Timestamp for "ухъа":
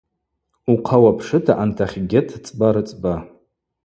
0.71-0.97